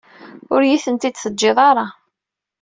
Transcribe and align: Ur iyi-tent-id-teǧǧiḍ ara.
Ur 0.53 0.61
iyi-tent-id-teǧǧiḍ 0.63 1.57
ara. 1.69 1.87